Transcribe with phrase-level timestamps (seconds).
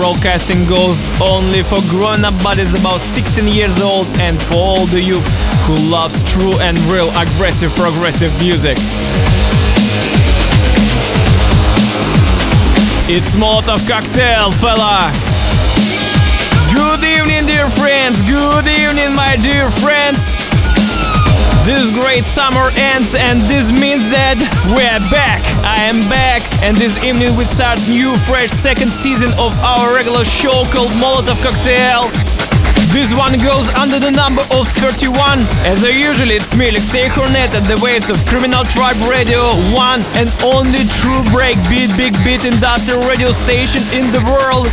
[0.00, 4.98] broadcasting goes only for grown up bodies about 16 years old and for all the
[4.98, 5.26] youth
[5.68, 8.78] who loves true and real aggressive progressive music.
[13.12, 15.12] It's Molotov Cocktail, fella!
[16.72, 18.22] Good evening, dear friends!
[18.22, 20.39] Good evening, my dear friends!
[21.70, 24.34] This great summer ends and this means that
[24.74, 25.38] we're back.
[25.62, 30.26] I am back and this evening we start new fresh second season of our regular
[30.26, 32.10] show called Molotov Cocktail.
[32.90, 35.46] This one goes under the number of 31.
[35.62, 40.26] As usual, it's me, Alexei Hornet, at the waves of Criminal Tribe Radio, one and
[40.42, 44.66] only true breakbeat big beat industrial radio station in the world.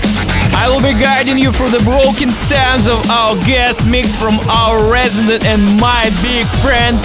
[0.58, 4.92] I will be guiding you through the broken sounds of our guest mix from our
[4.92, 6.98] resident and my big friend,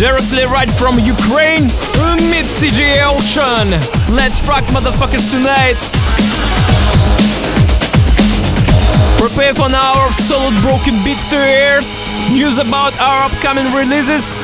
[0.00, 1.68] directly right from Ukraine,
[2.32, 3.68] mid CGA Ocean.
[4.08, 5.76] Let's rock motherfuckers tonight.
[9.20, 12.00] Prepare for an hour of solid broken beats to ears,
[12.32, 14.40] news about our upcoming releases,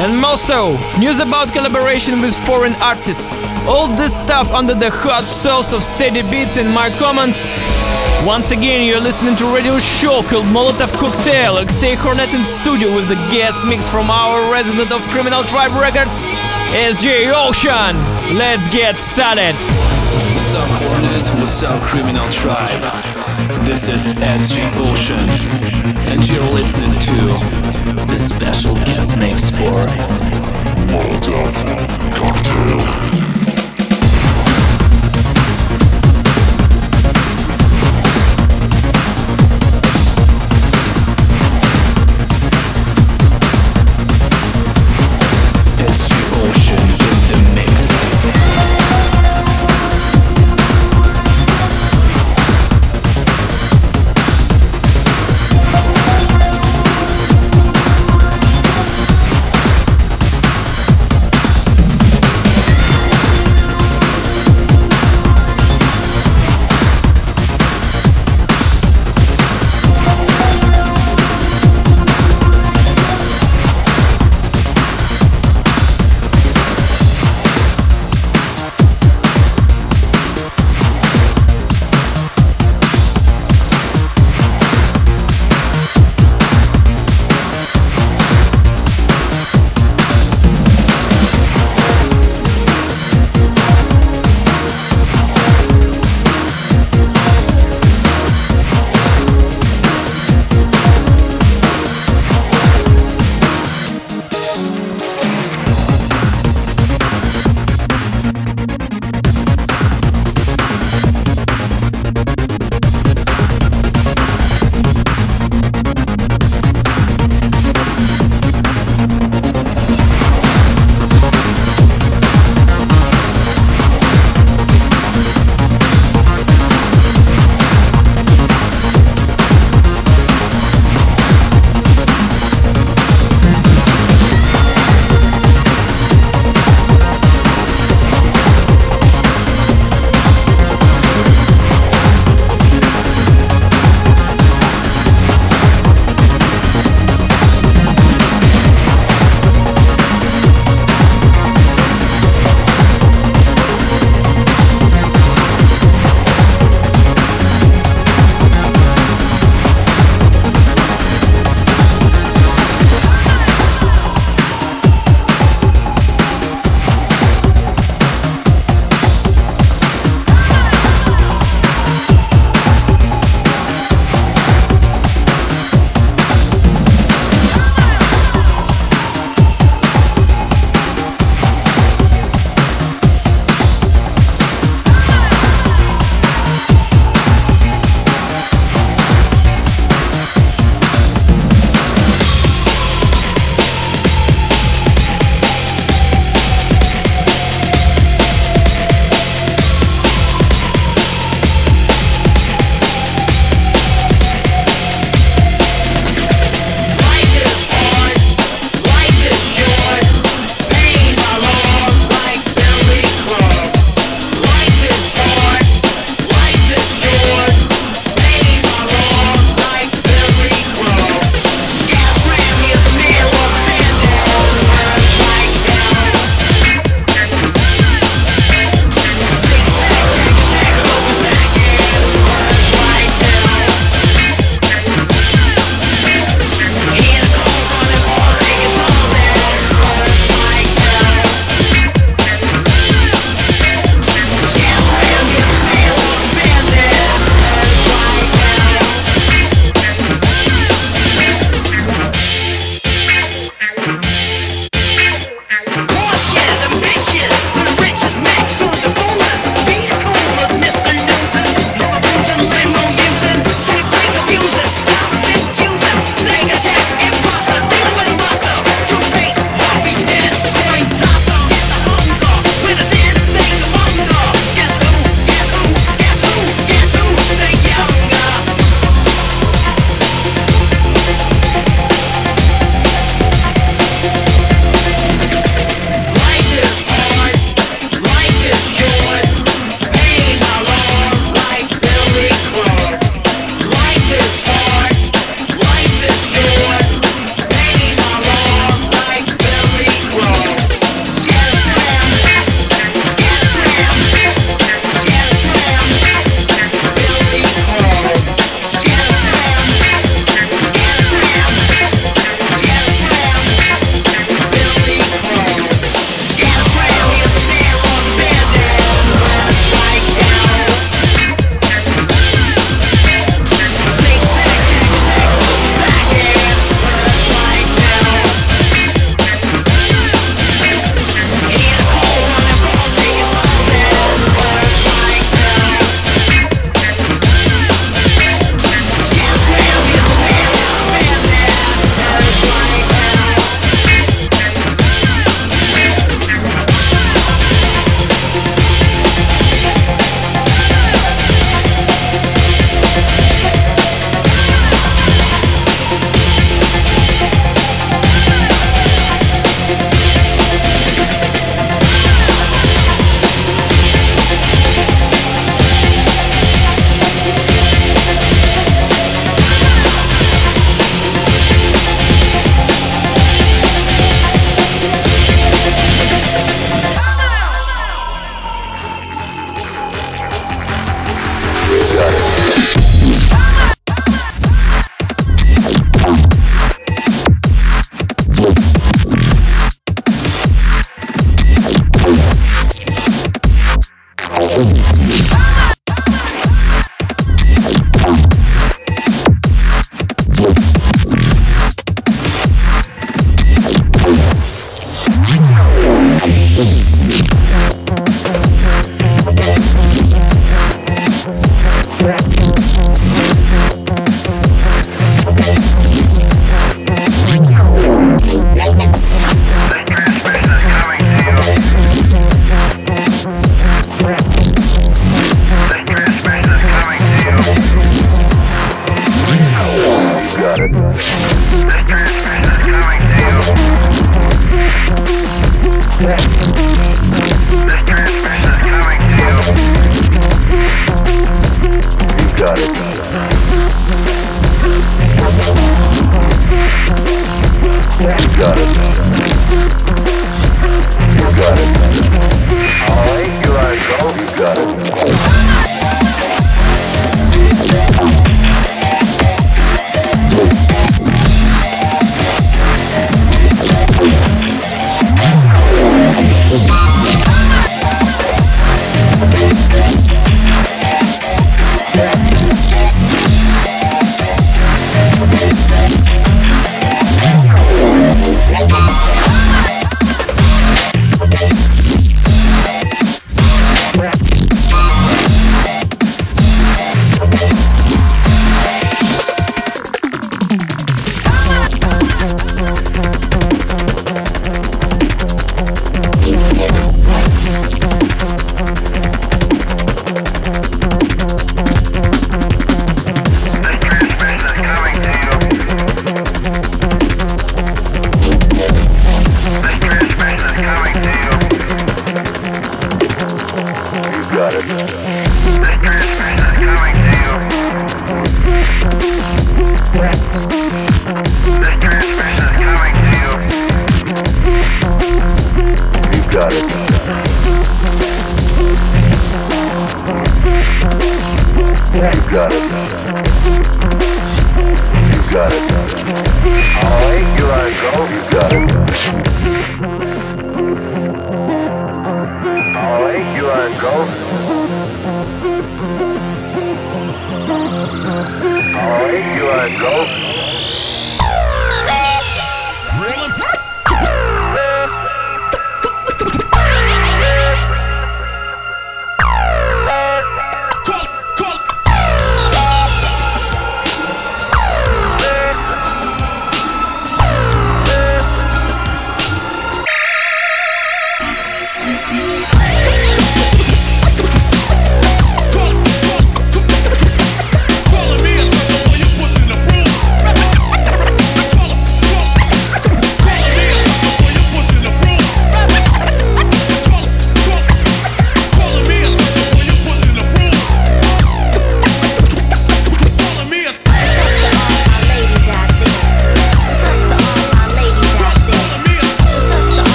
[0.00, 3.38] and also news about collaboration with foreign artists.
[3.68, 7.46] All this stuff under the hot sauce of steady beats in my comments.
[8.24, 11.58] Once again, you're listening to radio show called Molotov Cocktail.
[11.58, 16.22] Alexei Hornet in studio with the guest mix from our resident of Criminal Tribe Records,
[16.72, 17.94] SJ Ocean.
[18.36, 19.54] Let's get started.
[20.12, 21.40] What's up, Hornet?
[21.40, 22.82] What's up, Criminal Tribe?
[23.64, 25.26] This is SJ Ocean,
[26.06, 29.86] and you're listening to the special guest mix for
[30.92, 31.54] Molotov
[32.14, 33.21] Cocktail.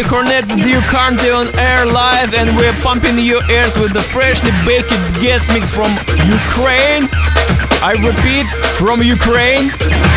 [0.00, 4.50] Hornet with you currently on air live and we're pumping your ears with the freshly
[4.64, 4.88] baked
[5.20, 5.92] guest mix from
[6.24, 7.04] Ukraine.
[7.84, 8.48] I repeat,
[8.80, 9.68] from Ukraine,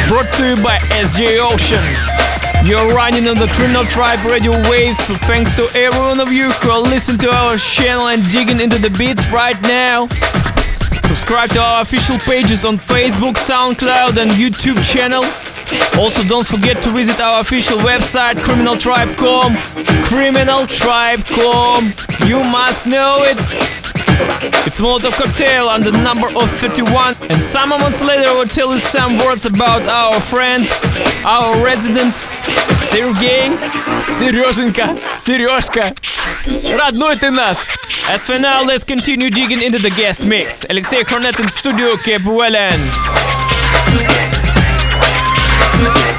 [0.08, 1.84] brought to you by SJ Ocean.
[2.64, 4.98] You're running on the Criminal Tribe radio waves.
[5.28, 8.78] thanks to every one of you who are listening to our channel and digging into
[8.78, 10.08] the beats right now.
[11.04, 15.24] Subscribe to our official pages on Facebook, SoundCloud, and YouTube channel.
[15.99, 19.55] Also, don't forget to visit our official website, criminaltribe.com.
[20.09, 21.93] Criminaltribe.com.
[22.29, 23.39] You must know it.
[24.67, 27.17] It's Molotov Cocktail and the number of 31.
[27.31, 30.67] And some moments later I will tell you some words about our friend,
[31.25, 32.15] our resident,
[32.91, 33.51] Sergey,
[34.09, 35.95] Сереженька, Сережка.
[36.47, 37.59] Родной ты наш.
[38.09, 40.65] As for now, let's continue digging into the guest mix.
[40.69, 42.25] Alexei Hornet in studio, keep
[45.82, 46.15] well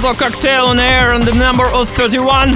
[0.00, 2.52] Molotov Cocktail on air on the number of 31.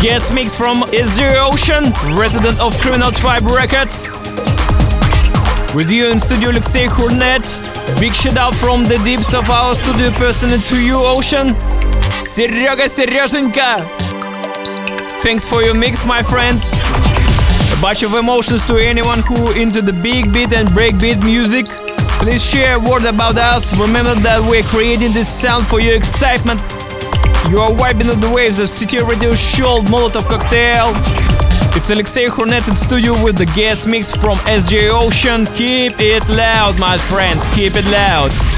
[0.00, 4.08] Guest mix from SJ Ocean, resident of Criminal Tribe Records.
[5.74, 7.42] With you in studio Alexey Hornet.
[8.00, 11.48] Big shout out from the deeps of our studio person to you, Ocean.
[12.22, 13.84] Серега Сереженька!
[15.22, 16.58] Thanks for your mix, my friend.
[17.76, 21.66] A bunch of emotions to anyone who into the big beat and breakbeat music.
[22.20, 23.74] Please share a word about us.
[23.78, 26.60] Remember that we're creating this sound for your excitement.
[27.48, 30.92] You are vibing on the waves of City Radio Show Molotov Cocktail.
[31.74, 35.46] It's Alexei Hornet in studio with the guest mix from SJ Ocean.
[35.46, 37.46] Keep it loud, my friends.
[37.54, 38.49] Keep it loud.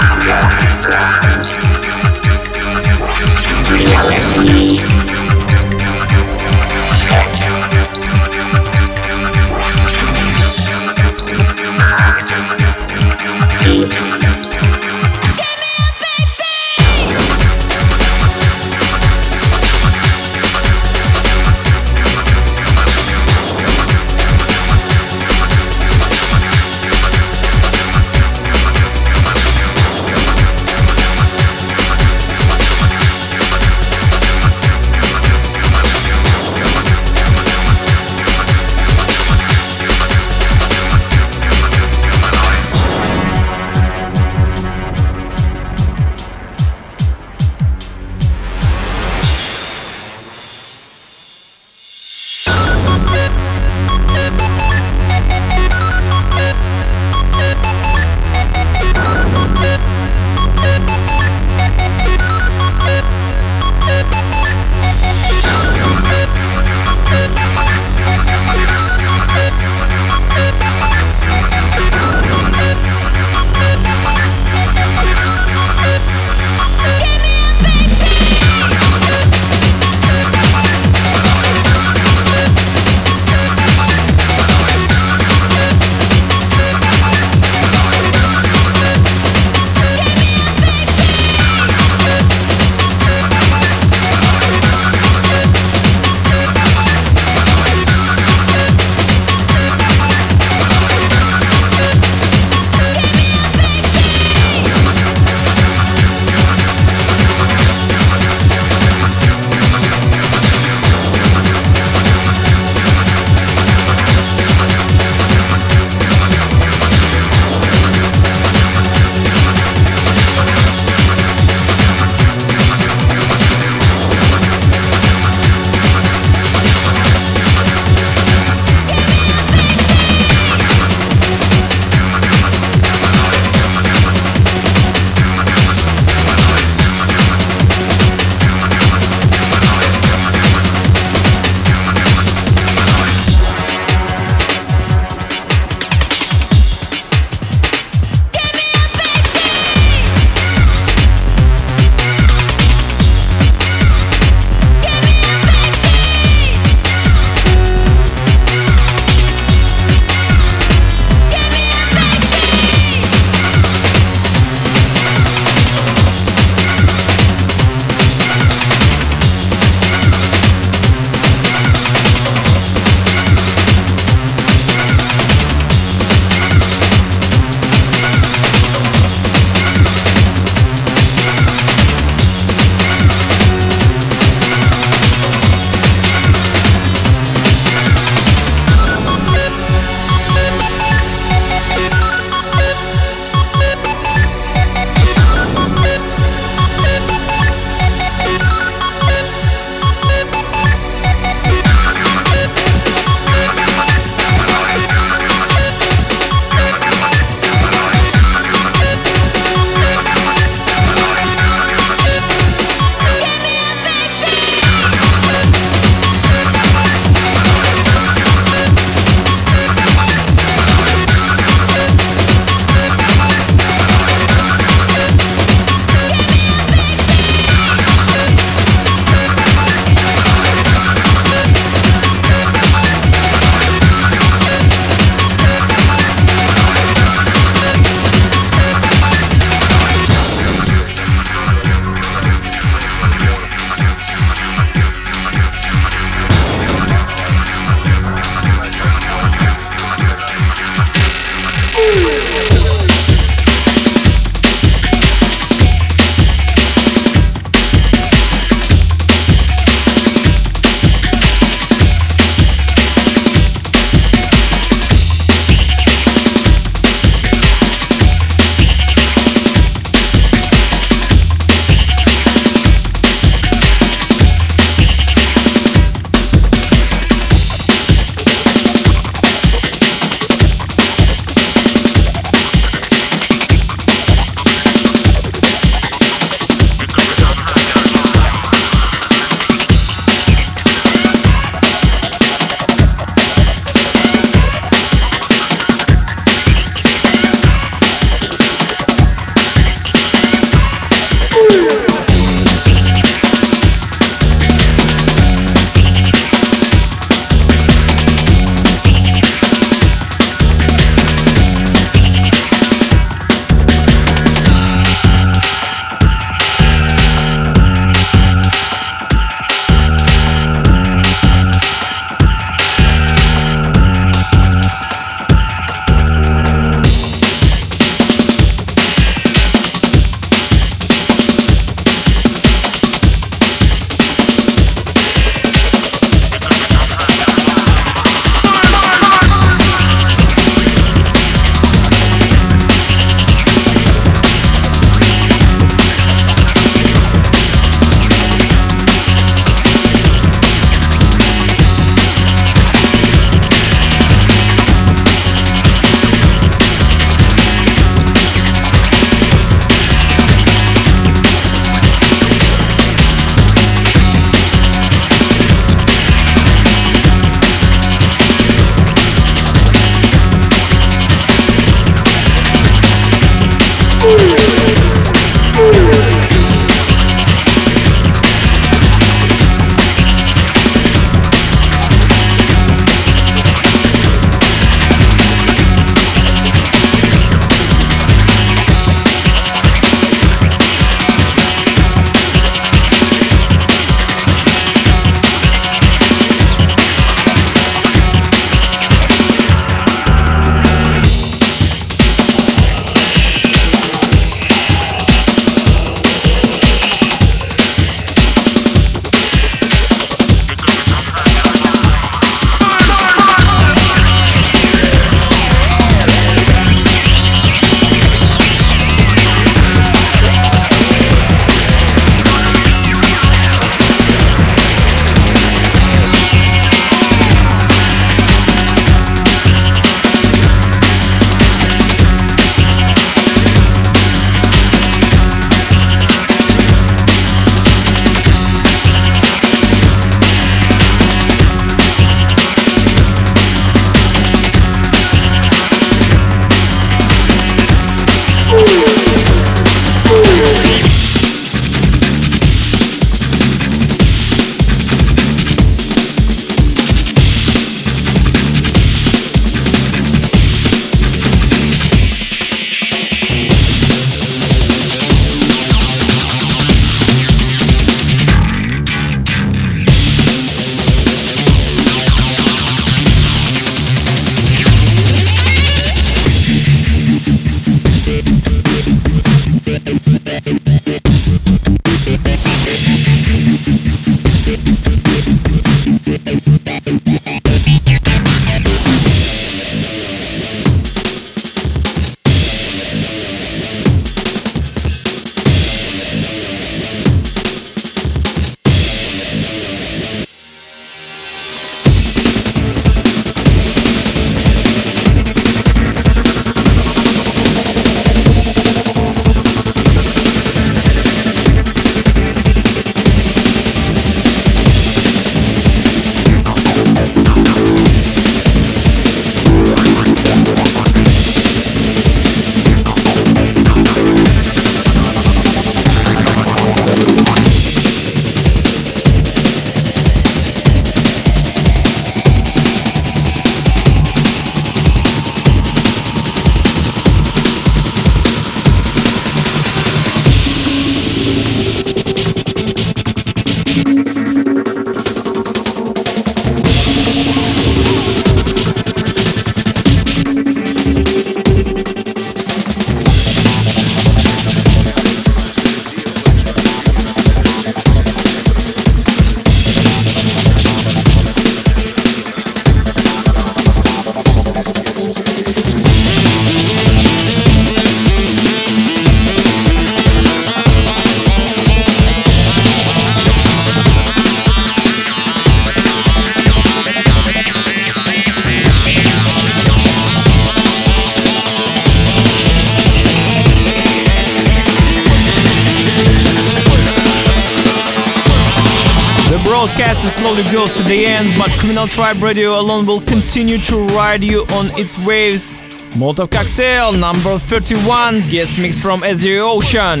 [592.00, 595.52] Tribe Radio alone will continue to ride you on its waves.
[595.98, 600.00] Molotov Cocktail number 31, guest mix from SJ Ocean.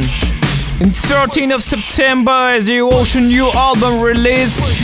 [0.80, 4.79] In 13th of September, SJ Ocean new album release.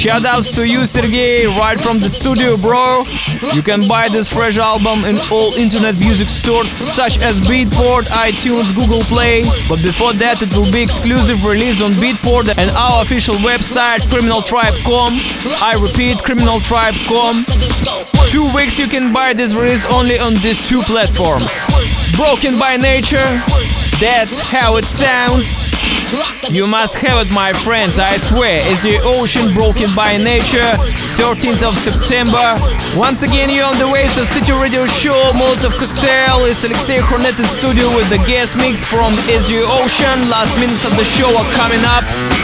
[0.00, 3.04] Shoutouts to you, Sergey, right from the studio, bro.
[3.52, 8.74] You can buy this fresh album in all internet music stores such as Beatport, iTunes,
[8.74, 9.42] Google Play.
[9.68, 15.12] But before that, it will be exclusive release on Beatport and our official website, criminaltribe.com.
[15.60, 17.44] I repeat, criminaltribe.com.
[18.32, 21.52] Two weeks you can buy this release only on these two platforms.
[22.16, 23.28] Broken by Nature,
[24.00, 25.69] that's how it sounds.
[26.50, 28.66] You must have it, my friends, I swear.
[28.66, 30.66] It's the Ocean broken by nature,
[31.14, 32.58] 13th of September.
[32.98, 35.30] Once again, you're on the waves of City Radio Show.
[35.38, 40.18] Molotov Cocktail is Alexei Hornet in studio with the guest mix from SJ Ocean.
[40.28, 42.39] Last minutes of the show are coming up.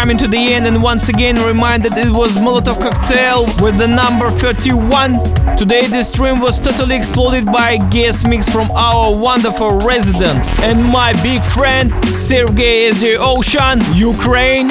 [0.00, 4.30] Coming to the end and once again reminded it was Molotov Cocktail with the number
[4.30, 5.12] 31.
[5.58, 11.12] Today the stream was totally exploded by guest mix from our wonderful resident and my
[11.22, 14.68] big friend Sergey SJ Ocean, Ukraine.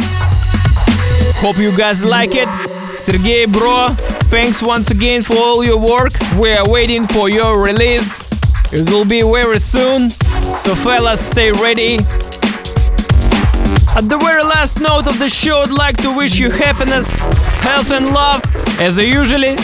[1.43, 2.49] Hope you guys like it.
[2.97, 3.93] Sergey bro,
[4.31, 6.13] thanks once again for all your work.
[6.39, 8.17] We are waiting for your release.
[8.73, 10.09] It will be very soon.
[10.55, 11.99] So fellas, stay ready.
[13.95, 17.19] At the very last note of the show, I'd like to wish you happiness,
[17.61, 18.41] health, and love,
[18.79, 19.55] as I usually.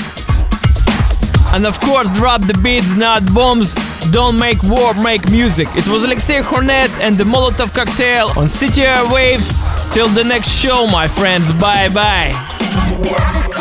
[1.53, 3.73] And of course, drop the beats, not bombs.
[4.11, 5.67] Don't make war, make music.
[5.75, 9.93] It was Alexei Hornet and the Molotov Cocktail on City Waves.
[9.93, 11.51] Till the next show, my friends.
[11.53, 13.51] Bye bye.